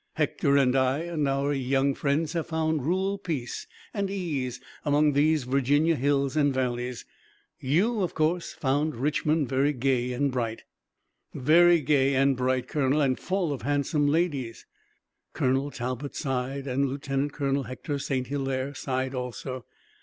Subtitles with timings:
[0.13, 5.43] Hector and I and our young friends have found rural peace and ease among these
[5.43, 7.05] Virginia hills and valleys.
[7.59, 10.63] You, of course, found Richmond very gay and bright?"
[11.35, 14.65] "Very gay and bright, Colonel, and full of handsome ladies."
[15.33, 18.25] Colonel Talbot sighed and Lieutenant Colonel Hector St.
[18.25, 19.65] Hilaire sighed also.